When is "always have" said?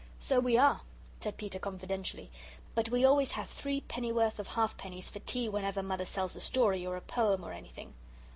3.05-3.47